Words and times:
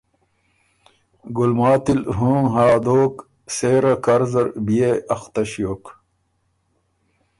ګلماتی 1.37 1.93
ل 2.01 2.03
هُوں 2.17 2.41
هاں 2.53 2.75
دوک، 2.85 3.15
سېره 3.55 3.93
کر 4.05 4.21
زر 4.31 4.47
بيې 4.65 4.91
اختۀ 5.15 5.43
ݭیوک 5.49 5.83